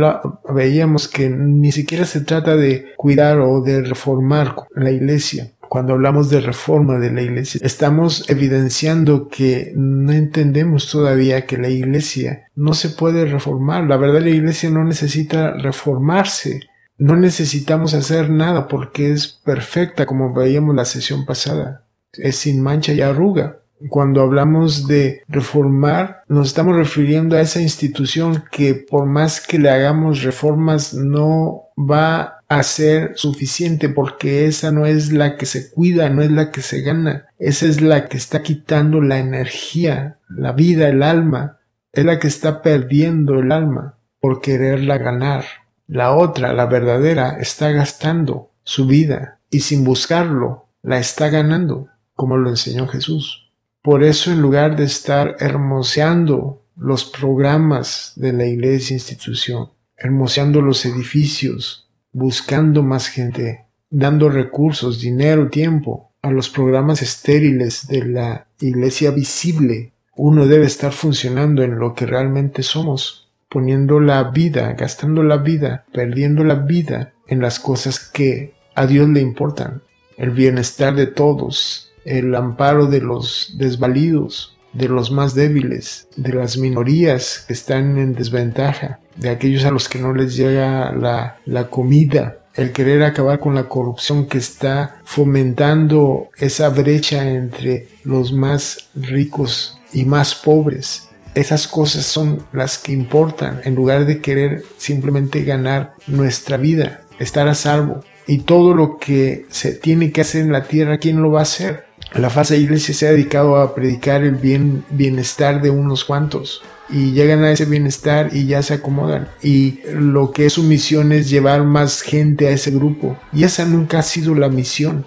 veíamos 0.54 1.08
que 1.08 1.28
ni 1.28 1.72
siquiera 1.72 2.04
se 2.04 2.20
trata 2.20 2.56
de 2.56 2.94
cuidar 2.96 3.40
o 3.40 3.60
de 3.60 3.82
reformar 3.82 4.54
la 4.74 4.90
iglesia, 4.90 5.52
cuando 5.68 5.92
hablamos 5.92 6.30
de 6.30 6.40
reforma 6.40 6.98
de 6.98 7.10
la 7.10 7.22
iglesia, 7.22 7.60
estamos 7.62 8.28
evidenciando 8.28 9.28
que 9.28 9.72
no 9.76 10.12
entendemos 10.12 10.90
todavía 10.90 11.46
que 11.46 11.58
la 11.58 11.68
iglesia 11.68 12.48
no 12.54 12.74
se 12.74 12.90
puede 12.90 13.26
reformar. 13.26 13.84
La 13.84 13.96
verdad, 13.96 14.22
la 14.22 14.30
iglesia 14.30 14.70
no 14.70 14.84
necesita 14.84 15.52
reformarse. 15.52 16.60
No 16.96 17.14
necesitamos 17.14 17.94
hacer 17.94 18.30
nada 18.30 18.66
porque 18.66 19.12
es 19.12 19.28
perfecta, 19.28 20.06
como 20.06 20.34
veíamos 20.34 20.74
la 20.74 20.84
sesión 20.84 21.24
pasada. 21.26 21.84
Es 22.12 22.36
sin 22.36 22.60
mancha 22.60 22.92
y 22.92 23.00
arruga. 23.00 23.60
Cuando 23.88 24.22
hablamos 24.22 24.88
de 24.88 25.22
reformar, 25.28 26.22
nos 26.26 26.48
estamos 26.48 26.74
refiriendo 26.76 27.36
a 27.36 27.40
esa 27.40 27.60
institución 27.60 28.42
que 28.50 28.74
por 28.74 29.06
más 29.06 29.40
que 29.40 29.58
le 29.58 29.70
hagamos 29.70 30.22
reformas 30.22 30.94
no 30.94 31.68
va 31.78 32.37
a 32.48 32.62
ser 32.62 33.12
suficiente 33.16 33.90
porque 33.90 34.46
esa 34.46 34.72
no 34.72 34.86
es 34.86 35.12
la 35.12 35.36
que 35.36 35.44
se 35.44 35.70
cuida, 35.70 36.08
no 36.08 36.22
es 36.22 36.30
la 36.30 36.50
que 36.50 36.62
se 36.62 36.80
gana, 36.80 37.26
esa 37.38 37.66
es 37.66 37.82
la 37.82 38.08
que 38.08 38.16
está 38.16 38.42
quitando 38.42 39.02
la 39.02 39.18
energía, 39.18 40.18
la 40.28 40.52
vida, 40.52 40.88
el 40.88 41.02
alma, 41.02 41.58
es 41.92 42.04
la 42.04 42.18
que 42.18 42.28
está 42.28 42.62
perdiendo 42.62 43.38
el 43.38 43.52
alma 43.52 43.98
por 44.20 44.40
quererla 44.40 44.98
ganar. 44.98 45.44
La 45.86 46.14
otra, 46.14 46.52
la 46.52 46.66
verdadera, 46.66 47.38
está 47.38 47.70
gastando 47.70 48.50
su 48.62 48.86
vida 48.86 49.40
y 49.50 49.60
sin 49.60 49.84
buscarlo 49.84 50.68
la 50.82 50.98
está 50.98 51.28
ganando, 51.28 51.88
como 52.14 52.36
lo 52.36 52.50
enseñó 52.50 52.86
Jesús. 52.86 53.50
Por 53.82 54.04
eso 54.04 54.32
en 54.32 54.40
lugar 54.40 54.76
de 54.76 54.84
estar 54.84 55.36
hermoseando 55.38 56.62
los 56.76 57.04
programas 57.04 58.12
de 58.16 58.32
la 58.32 58.46
iglesia 58.46 58.94
institución, 58.94 59.70
hermoseando 59.96 60.60
los 60.62 60.84
edificios, 60.84 61.87
buscando 62.12 62.82
más 62.82 63.08
gente, 63.08 63.66
dando 63.90 64.28
recursos, 64.28 65.00
dinero, 65.00 65.48
tiempo 65.48 66.12
a 66.22 66.30
los 66.30 66.48
programas 66.48 67.02
estériles 67.02 67.86
de 67.86 68.04
la 68.04 68.46
iglesia 68.60 69.10
visible, 69.10 69.92
uno 70.16 70.46
debe 70.46 70.66
estar 70.66 70.92
funcionando 70.92 71.62
en 71.62 71.78
lo 71.78 71.94
que 71.94 72.06
realmente 72.06 72.62
somos, 72.62 73.30
poniendo 73.48 74.00
la 74.00 74.24
vida, 74.24 74.72
gastando 74.72 75.22
la 75.22 75.36
vida, 75.36 75.84
perdiendo 75.92 76.44
la 76.44 76.56
vida 76.56 77.12
en 77.28 77.40
las 77.40 77.60
cosas 77.60 78.00
que 78.00 78.54
a 78.74 78.86
Dios 78.86 79.08
le 79.08 79.20
importan, 79.20 79.82
el 80.16 80.30
bienestar 80.30 80.94
de 80.96 81.06
todos, 81.06 81.92
el 82.04 82.34
amparo 82.34 82.86
de 82.86 83.00
los 83.00 83.54
desvalidos, 83.58 84.57
de 84.72 84.88
los 84.88 85.10
más 85.10 85.34
débiles, 85.34 86.08
de 86.16 86.34
las 86.34 86.58
minorías 86.58 87.44
que 87.46 87.52
están 87.52 87.98
en 87.98 88.14
desventaja, 88.14 89.00
de 89.16 89.30
aquellos 89.30 89.64
a 89.64 89.70
los 89.70 89.88
que 89.88 89.98
no 89.98 90.12
les 90.12 90.36
llega 90.36 90.92
la, 90.92 91.38
la 91.44 91.68
comida, 91.70 92.38
el 92.54 92.72
querer 92.72 93.02
acabar 93.04 93.38
con 93.38 93.54
la 93.54 93.68
corrupción 93.68 94.26
que 94.26 94.38
está 94.38 95.00
fomentando 95.04 96.28
esa 96.38 96.68
brecha 96.70 97.28
entre 97.28 97.88
los 98.04 98.32
más 98.32 98.90
ricos 98.94 99.78
y 99.92 100.04
más 100.04 100.34
pobres. 100.34 101.08
Esas 101.34 101.68
cosas 101.68 102.04
son 102.04 102.42
las 102.52 102.78
que 102.78 102.92
importan 102.92 103.60
en 103.64 103.76
lugar 103.76 104.06
de 104.06 104.20
querer 104.20 104.64
simplemente 104.76 105.44
ganar 105.44 105.94
nuestra 106.08 106.56
vida, 106.56 107.02
estar 107.20 107.46
a 107.46 107.54
salvo. 107.54 108.00
Y 108.26 108.38
todo 108.38 108.74
lo 108.74 108.98
que 108.98 109.46
se 109.48 109.72
tiene 109.72 110.10
que 110.10 110.22
hacer 110.22 110.42
en 110.42 110.52
la 110.52 110.64
tierra, 110.64 110.98
¿quién 110.98 111.22
lo 111.22 111.30
va 111.30 111.40
a 111.40 111.42
hacer? 111.44 111.87
La 112.14 112.30
falsa 112.30 112.56
iglesia 112.56 112.94
se 112.94 113.06
ha 113.06 113.10
dedicado 113.12 113.56
a 113.56 113.74
predicar 113.74 114.22
el 114.22 114.36
bien, 114.36 114.84
bienestar 114.90 115.60
de 115.60 115.70
unos 115.70 116.04
cuantos 116.04 116.62
y 116.88 117.12
llegan 117.12 117.44
a 117.44 117.50
ese 117.50 117.66
bienestar 117.66 118.30
y 118.32 118.46
ya 118.46 118.62
se 118.62 118.74
acomodan. 118.74 119.28
Y 119.42 119.80
lo 119.92 120.32
que 120.32 120.46
es 120.46 120.54
su 120.54 120.62
misión 120.62 121.12
es 121.12 121.28
llevar 121.28 121.64
más 121.64 122.00
gente 122.00 122.48
a 122.48 122.50
ese 122.50 122.70
grupo. 122.70 123.18
Y 123.32 123.44
esa 123.44 123.64
nunca 123.66 123.98
ha 123.98 124.02
sido 124.02 124.34
la 124.34 124.48
misión. 124.48 125.04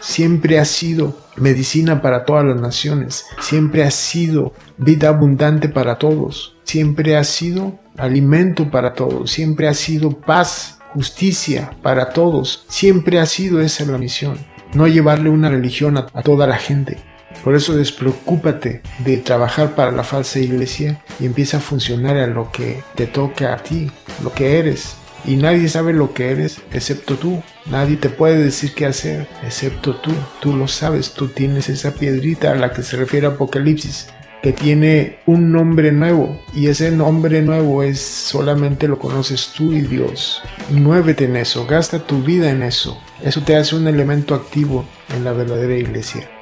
Siempre 0.00 0.58
ha 0.58 0.64
sido 0.64 1.18
medicina 1.36 2.02
para 2.02 2.24
todas 2.24 2.44
las 2.44 2.60
naciones. 2.60 3.24
Siempre 3.40 3.84
ha 3.84 3.90
sido 3.90 4.52
vida 4.76 5.08
abundante 5.08 5.68
para 5.68 5.98
todos. 5.98 6.54
Siempre 6.62 7.16
ha 7.16 7.24
sido 7.24 7.78
alimento 7.96 8.70
para 8.70 8.94
todos. 8.94 9.30
Siempre 9.32 9.66
ha 9.66 9.74
sido 9.74 10.20
paz, 10.20 10.78
justicia 10.92 11.72
para 11.82 12.10
todos. 12.10 12.64
Siempre 12.68 13.18
ha 13.18 13.26
sido 13.26 13.60
esa 13.60 13.84
la 13.86 13.98
misión. 13.98 14.53
No 14.74 14.86
llevarle 14.86 15.30
una 15.30 15.48
religión 15.48 15.96
a, 15.96 16.06
toda 16.06 16.46
la 16.46 16.56
gente. 16.56 16.98
Por 17.42 17.54
eso 17.54 17.76
despreocúpate 17.76 18.82
de 18.98 19.16
trabajar 19.18 19.74
para 19.74 19.90
la 19.90 20.04
falsa 20.04 20.38
iglesia 20.38 21.00
y 21.18 21.26
empieza 21.26 21.58
a 21.58 21.60
funcionar 21.60 22.16
a 22.16 22.26
lo 22.26 22.50
que 22.50 22.82
te 22.94 23.06
toca 23.06 23.54
a 23.54 23.56
ti, 23.58 23.90
lo 24.22 24.32
que 24.32 24.58
eres. 24.58 24.96
Y 25.24 25.36
nadie 25.36 25.68
sabe 25.68 25.92
lo 25.92 26.12
que 26.12 26.30
eres 26.30 26.60
excepto 26.72 27.16
tú. 27.16 27.42
Nadie 27.66 27.96
te 27.96 28.10
puede 28.10 28.38
decir 28.38 28.74
qué 28.74 28.86
hacer 28.86 29.26
excepto 29.42 29.96
tú. 29.96 30.12
Tú 30.40 30.54
lo 30.54 30.68
sabes, 30.68 31.12
tú 31.12 31.28
tienes 31.28 31.68
esa 31.68 31.94
piedrita 31.94 32.52
a 32.52 32.56
la 32.56 32.72
que 32.72 32.82
se 32.82 32.96
refiere 32.96 33.26
Apocalipsis 33.26 34.08
que 34.44 34.52
tiene 34.52 35.20
un 35.24 35.52
nombre 35.52 35.90
nuevo 35.90 36.38
y 36.54 36.66
ese 36.66 36.90
nombre 36.90 37.40
nuevo 37.40 37.82
es 37.82 37.98
solamente 37.98 38.88
lo 38.88 38.98
conoces 38.98 39.54
tú 39.56 39.72
y 39.72 39.80
Dios. 39.80 40.42
Muévete 40.68 41.24
en 41.24 41.36
eso, 41.36 41.66
gasta 41.66 42.00
tu 42.00 42.22
vida 42.22 42.50
en 42.50 42.62
eso. 42.62 43.00
Eso 43.22 43.40
te 43.40 43.56
hace 43.56 43.74
un 43.74 43.88
elemento 43.88 44.34
activo 44.34 44.84
en 45.16 45.24
la 45.24 45.32
verdadera 45.32 45.74
iglesia. 45.74 46.33